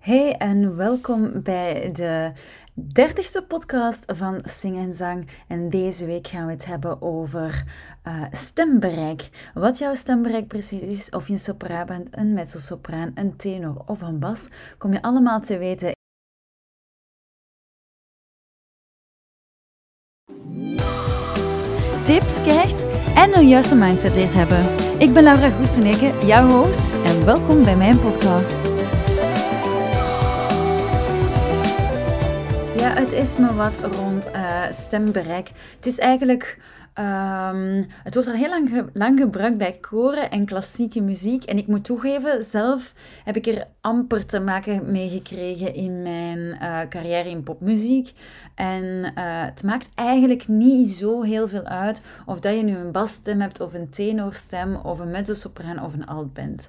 [0.00, 2.32] Hey en welkom bij de
[2.74, 5.28] dertigste podcast van Sing en Zang.
[5.48, 7.64] En deze week gaan we het hebben over
[8.06, 9.50] uh, stembereik.
[9.54, 14.00] Wat jouw stembereik precies is, of je een sopraan bent, een mezzosopraan, een tenor of
[14.00, 14.46] een bas,
[14.78, 15.92] kom je allemaal te weten
[22.04, 24.64] tips krijgt en een juiste mindset leert hebben.
[24.98, 28.58] Ik ben Laura Goesteneke, jouw host, en welkom bij mijn podcast.
[32.80, 35.50] Ja, het is me wat rond uh, stembereik.
[35.76, 36.58] Het is eigenlijk
[36.94, 41.44] Um, het wordt al heel lang, lang, gebruikt bij koren en klassieke muziek.
[41.44, 42.94] En ik moet toegeven, zelf
[43.24, 48.12] heb ik er amper te maken mee gekregen in mijn uh, carrière in popmuziek.
[48.54, 49.10] En uh,
[49.44, 53.60] het maakt eigenlijk niet zo heel veel uit of dat je nu een basstem hebt,
[53.60, 56.68] of een tenorstem, of een mezzosopraan of een alt bent.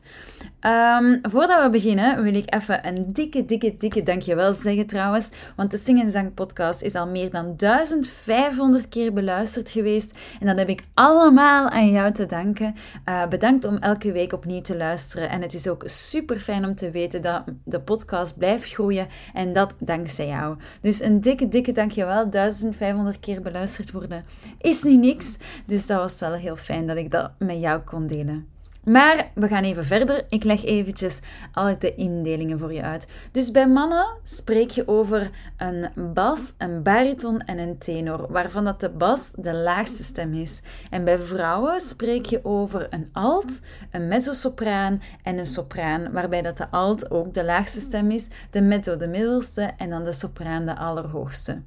[0.62, 5.30] Um, voordat we beginnen, wil ik even een dikke, dikke, dikke dankjewel zeggen trouwens.
[5.56, 10.11] Want de Sing Zang podcast is al meer dan 1500 keer beluisterd geweest.
[10.40, 12.76] En dat heb ik allemaal aan jou te danken.
[13.10, 15.30] Uh, bedankt om elke week opnieuw te luisteren.
[15.30, 19.08] En het is ook super fijn om te weten dat de podcast blijft groeien.
[19.34, 20.58] En dat dankzij jou.
[20.82, 22.30] Dus een dikke, dikke dankjewel.
[22.30, 24.26] 1500 keer beluisterd worden
[24.58, 25.38] is niet niks.
[25.66, 28.48] Dus dat was wel heel fijn dat ik dat met jou kon delen.
[28.84, 30.26] Maar we gaan even verder.
[30.30, 31.20] Ik leg eventjes
[31.54, 33.08] al de indelingen voor je uit.
[33.32, 38.80] Dus bij mannen spreek je over een bas, een bariton en een tenor, waarvan dat
[38.80, 40.60] de bas de laagste stem is.
[40.90, 43.60] En bij vrouwen spreek je over een alt,
[43.92, 48.62] een mezzosopraan en een sopraan, waarbij dat de alt ook de laagste stem is, de
[48.62, 51.62] mezzo de middelste en dan de sopraan de allerhoogste.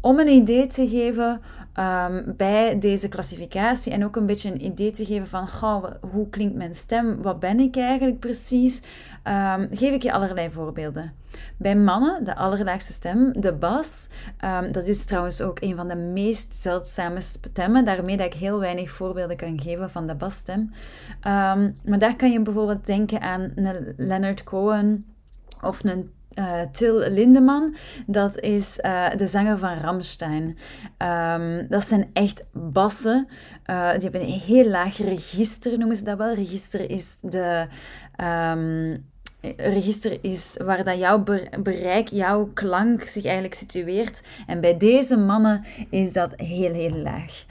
[0.00, 1.40] Om een idee te geven
[1.78, 5.48] um, bij deze klassificatie en ook een beetje een idee te geven van
[6.10, 8.80] hoe klinkt mijn stem, wat ben ik eigenlijk precies,
[9.24, 11.12] um, geef ik je allerlei voorbeelden.
[11.56, 14.08] Bij mannen, de allerlaagste stem, de bas,
[14.44, 18.60] um, dat is trouwens ook een van de meest zeldzame stemmen, daarmee dat ik heel
[18.60, 20.70] weinig voorbeelden kan geven van de basstem.
[21.84, 25.06] maar daar kan je bijvoorbeeld denken aan een Leonard Cohen
[25.60, 27.74] of een uh, Till Lindemann,
[28.06, 30.56] dat is uh, de zanger van Ramstein.
[30.98, 33.28] Um, dat zijn echt bassen.
[33.66, 36.34] Uh, die hebben een heel laag register, noemen ze dat wel.
[36.34, 37.66] Register is de
[38.24, 39.10] um,
[39.56, 41.24] register is waar dat jouw
[41.62, 44.22] bereik, jouw klank zich eigenlijk situeert.
[44.46, 47.44] En bij deze mannen is dat heel, heel laag.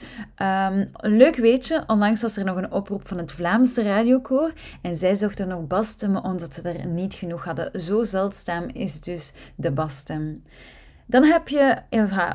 [0.72, 5.14] Um, leuk weetje, onlangs was er nog een oproep van het Vlaamse radiokoor en zij
[5.14, 7.80] zochten nog basstemmen omdat ze er niet genoeg hadden.
[7.80, 10.42] Zo zeldzaam is dus de basstem.
[11.06, 11.78] Dan heb je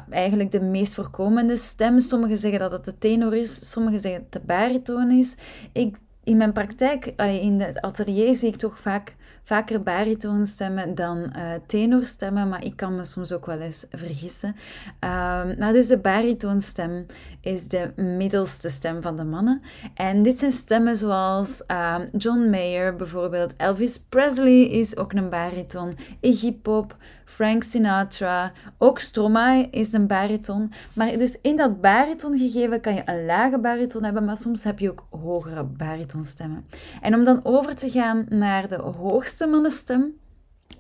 [0.09, 1.99] eigenlijk de meest voorkomende stem.
[1.99, 5.35] Sommigen zeggen dat het de tenor is, sommigen zeggen dat het de bariton is.
[5.71, 7.05] Ik, in mijn praktijk,
[7.41, 9.15] in het atelier, zie ik toch vaak
[9.47, 14.55] vaker baritonstemmen dan uh, tenorstemmen, maar ik kan me soms ook wel eens vergissen.
[14.99, 17.05] Um, nou, dus de baritonstem
[17.41, 19.61] is de middelste stem van de mannen.
[19.93, 25.97] En dit zijn stemmen zoals um, John Mayer bijvoorbeeld, Elvis Presley is ook een bariton,
[26.19, 30.71] Iggy Pop, Frank Sinatra, ook Stromae is een bariton.
[30.93, 34.91] Maar dus in dat baritongegeven kan je een lage bariton hebben, maar soms heb je
[34.91, 36.65] ook hogere baritonstemmen.
[37.01, 40.17] En om dan over te gaan naar de hoogste mannenstem,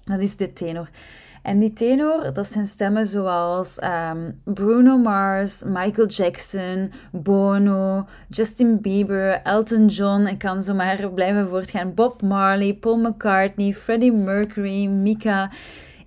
[0.03, 0.89] dat is de tenor.
[1.47, 9.41] En die tenor, dat zijn stemmen zoals um, Bruno Mars, Michael Jackson, Bono, Justin Bieber,
[9.41, 15.51] Elton John, ik kan zo maar blijven voortgaan, Bob Marley, Paul McCartney, Freddie Mercury, Mika.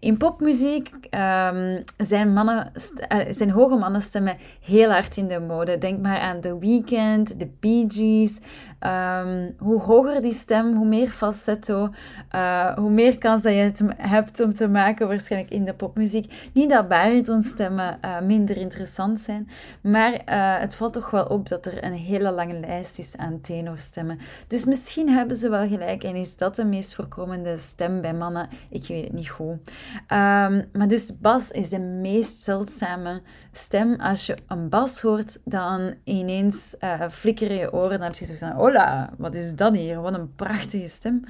[0.00, 2.72] In popmuziek um, zijn, mannen,
[3.12, 5.78] uh, zijn hoge mannenstemmen heel hard in de mode.
[5.78, 8.38] Denk maar aan The Weeknd, de Bee Gees.
[8.86, 11.88] Um, hoe hoger die stem, hoe meer falsetto,
[12.34, 16.50] uh, hoe meer kans dat je het hebt om te maken waarschijnlijk in de popmuziek.
[16.52, 19.50] Niet dat baritonstemmen uh, minder interessant zijn,
[19.82, 20.20] maar
[20.60, 24.18] het valt toch wel op dat er een hele lange lijst is aan tenorstemmen.
[24.46, 28.48] Dus misschien hebben ze wel gelijk en is dat de meest voorkomende stem bij mannen.
[28.70, 29.52] Ik weet het niet goed.
[29.52, 33.22] Um, maar dus bas is de meest zeldzame
[33.52, 34.00] stem.
[34.00, 36.74] Als je een bas hoort, dan ineens
[37.10, 37.90] flikkeren je oren.
[37.90, 40.00] Dan heb je zoiets van, hola, wat is dat hier?
[40.00, 41.24] Wat een prachtige stem.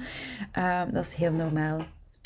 [0.57, 1.77] Uh, dat is heel normaal.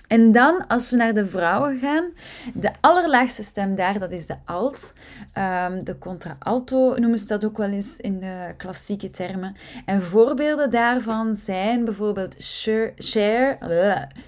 [0.07, 2.05] En dan, als we naar de vrouwen gaan,
[2.53, 4.93] de allerlaagste stem daar, dat is de alt.
[5.37, 9.55] Um, de contralto noemen ze dat ook wel eens in de klassieke termen.
[9.85, 12.93] En voorbeelden daarvan zijn bijvoorbeeld Cher,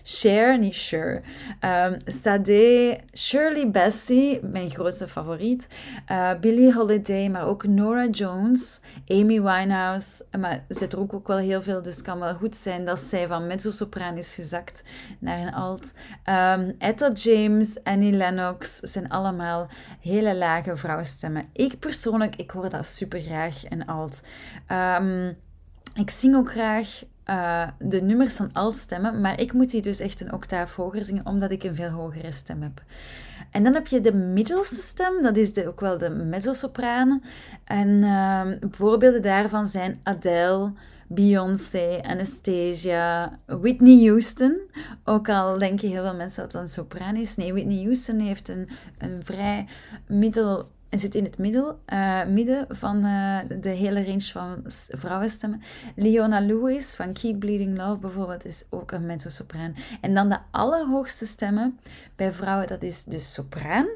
[0.04, 1.22] Cher, niet Cher,
[1.62, 5.68] um, Sade, Shirley Bassey, mijn grootste favoriet,
[6.12, 10.26] uh, Billie Holiday, maar ook Nora Jones, Amy Winehouse.
[10.40, 13.00] Maar zit er ook, ook wel heel veel, dus het kan wel goed zijn dat
[13.00, 14.84] zij van mezzosopraan is gezakt
[15.20, 19.68] naar een alt Um, Etta James, Annie Lennox zijn allemaal
[20.02, 21.46] hele lage vrouwenstemmen.
[21.54, 24.22] Ik persoonlijk, ik hoor dat super graag in alt.
[24.72, 25.38] Um,
[25.94, 30.00] ik zing ook graag uh, de nummers van alt stemmen, maar ik moet die dus
[30.00, 32.84] echt een octaaf hoger zingen, omdat ik een veel hogere stem heb.
[33.52, 37.24] En dan heb je de middelste stem, dat is de, ook wel de mezzosopraan.
[37.64, 38.42] En uh,
[38.72, 40.74] voorbeelden daarvan zijn Adele,
[41.08, 44.60] Beyoncé, Anastasia, Whitney Houston.
[45.04, 47.36] Ook al denken heel veel mensen dat dat een sopraan is.
[47.36, 49.66] Nee, Whitney Houston heeft een, een vrij
[50.08, 55.62] middel en zit in het middel, uh, midden van uh, de hele range van vrouwenstemmen.
[55.96, 59.76] Leona Lewis van Keep Bleeding Love bijvoorbeeld is ook een mezzo-sopraan.
[60.02, 61.80] En dan de allerhoogste stemmen
[62.16, 63.88] bij vrouwen, dat is de sopraan.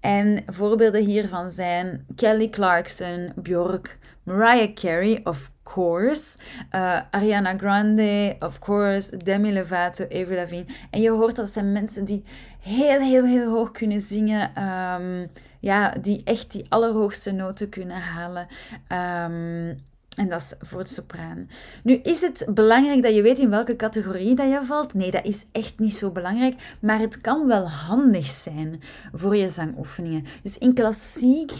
[0.00, 6.36] En voorbeelden hiervan zijn Kelly Clarkson, Björk, Mariah Carey, of course,
[6.74, 10.66] uh, Ariana Grande, of course, Demi Lovato, Avril Lavigne.
[10.90, 12.24] En je hoort dat zijn mensen die
[12.60, 14.50] heel, heel, heel hoog kunnen zingen.
[14.64, 15.30] Um,
[15.60, 18.46] ja, die echt die allerhoogste noten kunnen halen.
[18.88, 19.86] Um,
[20.18, 21.48] en dat is voor het sopraan.
[21.82, 24.94] Nu, is het belangrijk dat je weet in welke categorie dat je valt?
[24.94, 26.76] Nee, dat is echt niet zo belangrijk.
[26.80, 28.82] Maar het kan wel handig zijn
[29.12, 30.24] voor je zangoefeningen.
[30.42, 31.50] Dus in klassiek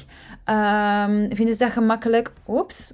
[0.46, 2.32] um, vinden ze dat gemakkelijk.
[2.46, 2.92] Oeps,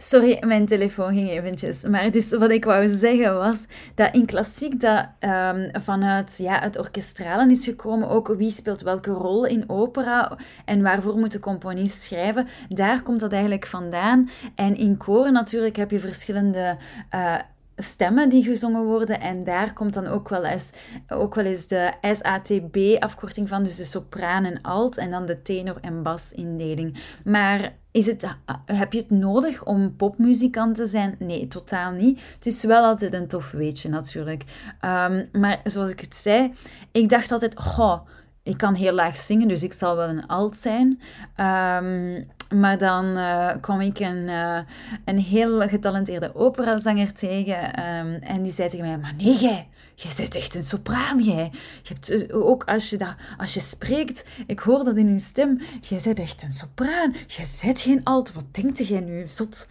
[0.00, 1.82] Sorry, mijn telefoon ging eventjes.
[1.82, 3.64] Maar dus wat ik wou zeggen was
[3.94, 9.10] dat in klassiek dat um, vanuit ja, het orkestrale is gekomen ook wie speelt welke
[9.10, 12.48] rol in opera en waarvoor moet de componist schrijven.
[12.68, 14.30] Daar komt dat eigenlijk vandaan.
[14.54, 16.76] En in koren natuurlijk heb je verschillende
[17.14, 17.34] uh,
[17.78, 19.20] stemmen die gezongen worden.
[19.20, 20.70] En daar komt dan ook wel eens,
[21.08, 25.80] ook wel eens de SATB-afkorting van, dus de sopraan en alt, en dan de tenor-
[25.80, 27.02] en bas-indeling.
[27.24, 28.28] Maar is het,
[28.64, 31.14] heb je het nodig om popmuzikant te zijn?
[31.18, 32.22] Nee, totaal niet.
[32.34, 34.44] Het is wel altijd een tof weetje natuurlijk.
[34.84, 36.54] Um, maar zoals ik het zei,
[36.92, 38.00] ik dacht altijd, goh,
[38.42, 41.00] ik kan heel laag zingen, dus ik zal wel een alt zijn.
[41.36, 44.58] Um, maar dan uh, kwam ik een, uh,
[45.04, 47.64] een heel getalenteerde operazanger tegen.
[47.66, 51.24] Um, en die zei tegen mij, maar nee, jij, jij bent echt een sopraan.
[51.24, 51.50] Je
[51.82, 55.60] hebt, eh, ook als je, dat, als je spreekt, ik hoor dat in je stem,
[55.80, 57.14] jij bent echt een sopraan.
[57.26, 59.66] Jij bent geen alt, wat denkt jij nu, zot?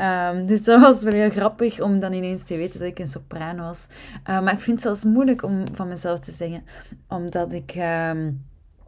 [0.00, 3.08] Um, dus dat was wel heel grappig om dan ineens te weten dat ik een
[3.08, 3.86] sopraan was.
[4.24, 6.64] Maar ik vind het zelfs moeilijk om van mezelf te zeggen,
[7.08, 8.44] omdat ik um,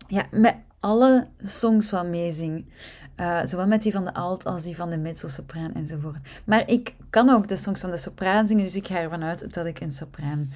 [0.08, 2.67] ja, met alle songs wel meezing.
[3.16, 6.19] Uh, zowel met die van de alt als die van de mezzo-sopraan enzovoort.
[6.44, 9.55] Maar ik kan ook de songs van de sopraan zingen, dus ik ga ervan uit
[9.55, 10.52] dat ik een sopraan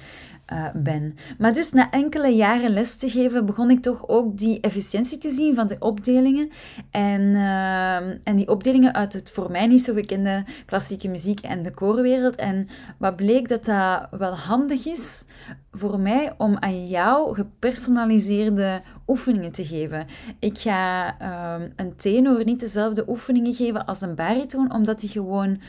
[0.53, 1.15] uh, ben.
[1.37, 5.31] Maar dus na enkele jaren les te geven, begon ik toch ook die efficiëntie te
[5.31, 6.49] zien van de opdelingen.
[6.91, 11.61] En, uh, en die opdelingen uit het voor mij niet zo gekende klassieke muziek en
[11.61, 12.35] de koorwereld.
[12.35, 12.67] En
[12.97, 15.23] wat bleek dat dat wel handig is
[15.71, 20.05] voor mij om aan jou gepersonaliseerde oefeningen te geven.
[20.39, 21.07] Ik ga
[21.55, 25.59] um, een tenor niet dezelfde oefeningen geven als een bariton, omdat die gewoon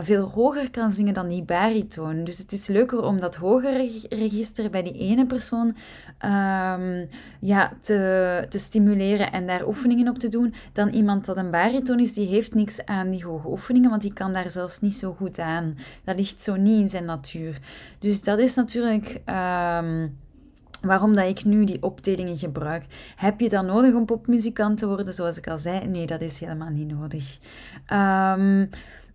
[0.00, 2.24] veel hoger kan zingen dan die bariton.
[2.24, 7.08] Dus het is leuker om dat hogere register bij die ene persoon um,
[7.40, 12.00] ja, te, te stimuleren en daar oefeningen op te doen, dan iemand dat een bariton
[12.00, 15.12] is, die heeft niks aan die hoge oefeningen, want die kan daar zelfs niet zo
[15.12, 15.76] goed aan.
[16.04, 17.58] Dat ligt zo niet in zijn natuur.
[17.98, 19.20] Dus dat is natuurlijk...
[19.80, 20.20] Um,
[20.82, 22.84] Waarom dat ik nu die opdelingen gebruik.
[23.16, 25.86] Heb je dat nodig om popmuzikant te worden, zoals ik al zei?
[25.86, 27.38] Nee, dat is helemaal niet nodig.
[27.92, 28.68] Um,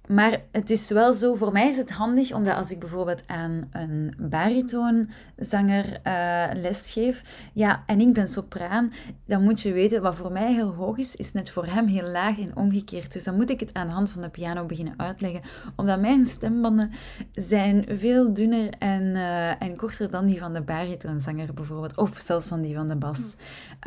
[0.08, 3.70] maar het is wel zo, voor mij is het handig, omdat als ik bijvoorbeeld aan
[3.72, 7.22] een baritonzanger uh, les geef,
[7.54, 8.94] ja, en ik ben sopraan,
[9.26, 12.10] dan moet je weten, wat voor mij heel hoog is, is net voor hem heel
[12.10, 13.14] laag en omgekeerd.
[13.14, 15.42] Dus dan moet ik het aan de hand van de piano beginnen uitleggen,
[15.76, 16.92] omdat mijn stembanden
[17.34, 22.48] zijn veel dunner en, uh, en korter dan die van de baritonzanger bijvoorbeeld, of zelfs
[22.48, 23.36] van die van de bas.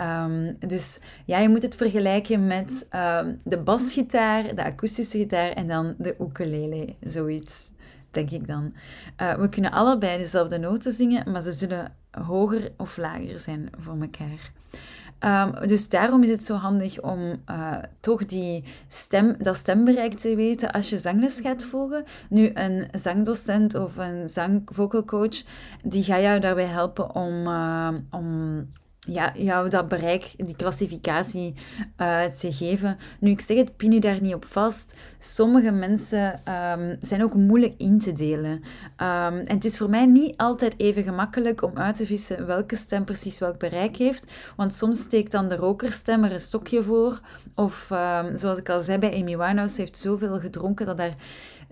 [0.01, 5.69] Um, dus ja, je moet het vergelijken met um, de basgitaar, de akoestische gitaar en
[5.69, 7.71] dan de de zoiets,
[8.11, 8.73] denk ik dan.
[9.23, 14.01] Uh, we kunnen allebei dezelfde noten zingen, maar ze zullen hoger of lager zijn voor
[14.01, 14.53] elkaar.
[15.25, 20.37] Um, dus daarom is het zo handig om uh, toch die stem, dat stembereik te
[20.37, 22.05] weten als je zangles gaat volgen.
[22.29, 25.43] Nu, een zangdocent of een zangvocalcoach,
[25.83, 28.67] die gaat jou daarbij helpen om, uh, om
[29.09, 31.55] ja, jou dat bereik, die klassificatie
[31.99, 32.99] uh, te geven.
[33.21, 34.95] Nu, ik zeg het, pin je daar niet op vast.
[35.19, 36.41] Sommige mensen
[36.79, 38.51] um, zijn ook moeilijk in te delen.
[38.53, 42.77] Um, en het is voor mij niet altijd even gemakkelijk om uit te vissen welke
[42.77, 44.33] stem precies welk bereik heeft.
[44.57, 47.21] Want soms steekt dan de rokerstem er een stokje voor.
[47.55, 51.15] Of, um, zoals ik al zei bij Amy Winehouse, heeft zoveel gedronken dat daar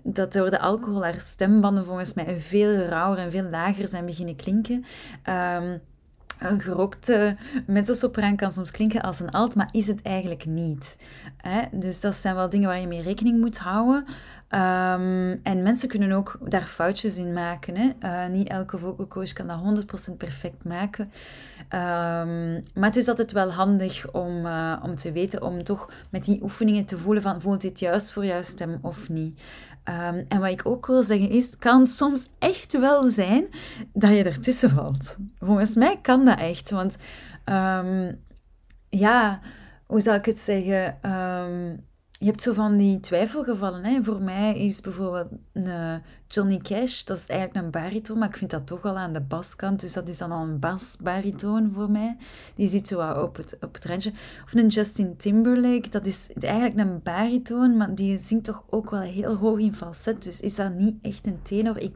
[0.03, 4.35] dat door de alcohol haar stembanden volgens mij veel rauwer en veel lager zijn beginnen
[4.35, 4.85] klinken.
[6.39, 7.35] Een gerokte
[7.67, 10.97] mezzosopraan kan soms klinken als een alt, maar is het eigenlijk niet.
[11.71, 14.05] Dus dat zijn wel dingen waar je mee rekening moet houden.
[14.49, 17.95] Ehm, en mensen kunnen ook daar foutjes in maken.
[18.03, 21.11] Uh, niet elke vocal coach kan dat 100% perfect maken.
[21.59, 26.23] Um, maar het is altijd wel handig om, uh, om te weten, om toch met
[26.23, 29.41] die oefeningen te voelen van, voelt dit juist voor jouw stem of niet?
[29.89, 33.47] Um, en wat ik ook wil zeggen is, het kan soms echt wel zijn
[33.93, 35.17] dat je ertussen valt.
[35.39, 36.95] Volgens mij kan dat echt, want
[38.89, 39.39] ja,
[39.85, 40.97] hoe zal ik het zeggen?
[42.19, 43.83] Je hebt zo van die twijfelgevallen.
[43.83, 44.03] Hè?
[44.03, 45.95] Voor mij is bijvoorbeeld een eh,
[46.27, 49.21] Johnny Cash, dat is eigenlijk een bariton, maar ik vind dat toch al aan de
[49.21, 49.79] baskant.
[49.79, 52.17] Dus dat is dan al een basbariton voor mij.
[52.55, 54.11] Die zit zo op het, op het randje.
[54.45, 59.01] Of een Justin Timberlake, dat is eigenlijk een bariton, maar die zingt toch ook wel
[59.01, 60.23] heel hoog in falset.
[60.23, 61.77] Dus is dat niet echt een tenor?
[61.77, 61.95] Ik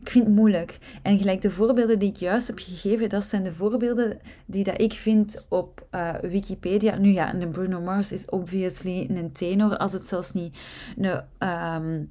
[0.00, 0.78] ik vind het moeilijk.
[1.02, 4.80] En gelijk de voorbeelden die ik juist heb gegeven, dat zijn de voorbeelden die dat
[4.80, 6.96] ik vind op uh, Wikipedia.
[6.96, 10.56] Nu ja, een Bruno Mars is obviously een tenor, als het zelfs niet
[10.96, 11.48] een...
[11.48, 12.10] Um,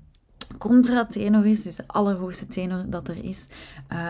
[0.57, 3.45] contratenor is, dus de allerhoogste tenor dat er is.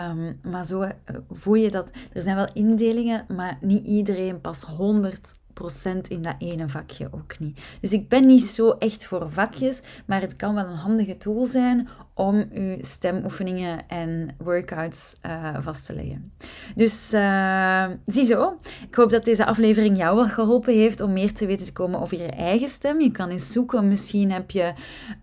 [0.09, 0.89] Um, maar zo uh,
[1.31, 6.35] voel je dat er zijn wel indelingen, maar niet iedereen past 100 procent in dat
[6.39, 7.61] ene vakje ook niet.
[7.81, 11.45] Dus ik ben niet zo echt voor vakjes, maar het kan wel een handige tool
[11.45, 16.31] zijn om uw stemoefeningen en workouts uh, vast te leggen.
[16.75, 18.57] Dus uh, ziezo,
[18.89, 22.17] ik hoop dat deze aflevering jou geholpen heeft om meer te weten te komen over
[22.17, 23.01] je eigen stem.
[23.01, 24.73] Je kan eens zoeken, misschien heb je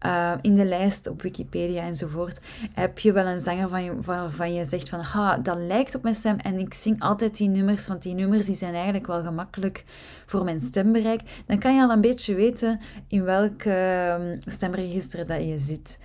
[0.07, 2.39] uh, in de lijst op Wikipedia enzovoort,
[2.75, 6.03] heb je wel een zanger van je, waarvan je zegt van, ha, dat lijkt op
[6.03, 9.23] mijn stem en ik zing altijd die nummers, want die nummers die zijn eigenlijk wel
[9.23, 9.85] gemakkelijk
[10.27, 11.21] voor mijn stembereik.
[11.47, 13.63] Dan kan je al een beetje weten in welk
[14.39, 15.99] stemregister dat je zit.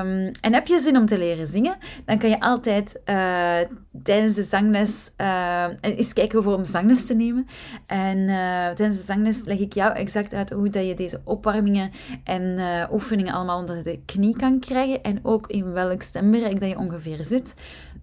[0.00, 3.56] Um, en heb je zin om te leren zingen, dan kan je altijd uh,
[4.02, 7.46] tijdens de zangles uh, eens kijken voor om zangles te nemen.
[7.86, 11.90] En uh, tijdens de zangles leg ik jou exact uit hoe dat je deze opwarmingen
[12.24, 12.60] en
[12.92, 15.02] oefeningen allemaal onder de knie kan krijgen.
[15.02, 17.54] En ook in welk stembereik dat je ongeveer zit.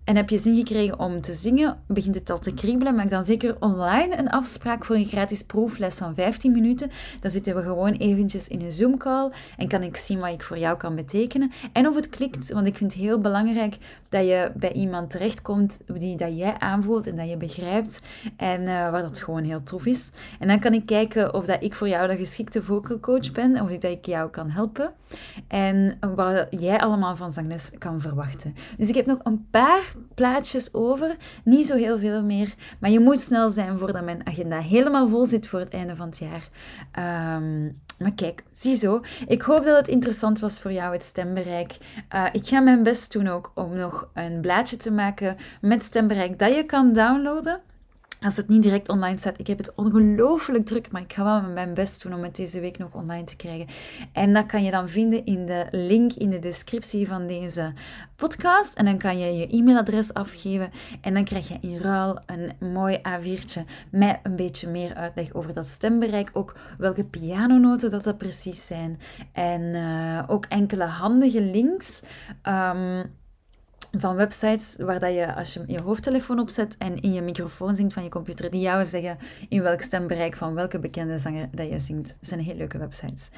[0.09, 3.25] En heb je zin gekregen om te zingen, begint het al te kriebelen, maak dan
[3.25, 6.91] zeker online een afspraak voor een gratis proefles van 15 minuten.
[7.19, 10.57] Dan zitten we gewoon eventjes in een Zoom-call en kan ik zien wat ik voor
[10.57, 11.51] jou kan betekenen.
[11.73, 13.77] En of het klikt, want ik vind het heel belangrijk
[14.09, 17.99] dat je bij iemand terechtkomt die dat jij aanvoelt en dat je begrijpt
[18.37, 20.09] en uh, waar dat gewoon heel tof is.
[20.39, 23.61] En dan kan ik kijken of dat ik voor jou de geschikte vocal coach ben,
[23.61, 24.93] of dat ik jou kan helpen
[25.47, 28.55] en wat jij allemaal van zangles kan verwachten.
[28.77, 31.15] Dus ik heb nog een paar plaatjes over.
[31.43, 32.53] Niet zo heel veel meer.
[32.79, 36.07] Maar je moet snel zijn voordat mijn agenda helemaal vol zit voor het einde van
[36.07, 36.49] het jaar.
[37.35, 39.01] Um, maar kijk, ziezo.
[39.27, 41.77] Ik hoop dat het interessant was voor jou, het stembereik.
[42.15, 46.39] Uh, ik ga mijn best doen ook om nog een blaadje te maken met stembereik
[46.39, 47.61] dat je kan downloaden.
[48.21, 51.41] Als het niet direct online staat, ik heb het ongelooflijk druk, maar ik ga wel
[51.41, 53.67] mijn best doen om het deze week nog online te krijgen.
[54.13, 57.73] En dat kan je dan vinden in de link in de descriptie van deze
[58.15, 58.75] podcast.
[58.75, 60.71] En dan kan je je e-mailadres afgeven
[61.01, 63.61] en dan krijg je in ruil een mooi A4'tje
[63.91, 66.29] met een beetje meer uitleg over dat stembereik.
[66.33, 68.99] Ook welke pianonoten dat dat precies zijn.
[69.33, 72.01] En uh, ook enkele handige links.
[72.43, 73.17] Um,
[73.97, 77.93] van websites waar dat je, als je je hoofdtelefoon opzet en in je microfoon zingt
[77.93, 79.17] van je computer, die jou zeggen
[79.49, 82.07] in welk stembereik van welke bekende zanger dat je zingt.
[82.07, 83.29] Dat zijn heel leuke websites.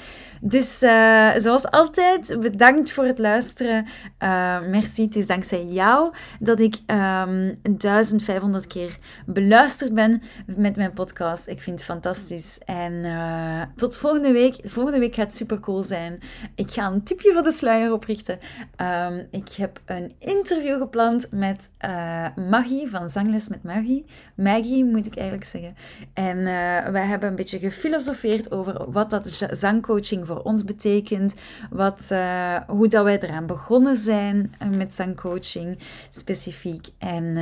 [0.42, 3.86] Dus uh, zoals altijd, bedankt voor het luisteren.
[3.86, 10.76] Uh, merci, het is dankzij jou dat ik um, ehm, 1500 keer beluisterd ben met
[10.76, 11.48] mijn podcast.
[11.48, 12.60] Ik vind het fantastisch.
[12.66, 14.56] En uh, tot volgende week.
[14.64, 16.20] Volgende week gaat super cool zijn.
[16.56, 18.40] Ik ga een tipje van de sluier oprichten.
[18.78, 24.06] Um, ik heb een interview gepland met uh, Maggie van Zangles met Maggie.
[24.36, 25.76] Maggie moet ik eigenlijk zeggen.
[26.14, 26.46] En uh,
[26.92, 31.34] wij hebben een beetje gefilosofeerd over wat dat zangcoaching voor ons betekent.
[31.70, 35.80] Wat, uh, hoe dat wij eraan begonnen zijn met zangcoaching
[36.10, 36.88] specifiek.
[36.98, 37.36] En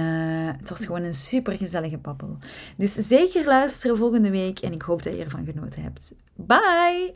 [0.58, 2.38] het was gewoon een super gezellige babbel.
[2.78, 6.12] Dus zeker luisteren volgende week en ik hoop dat je ervan genoten hebt.
[6.36, 7.14] Bye!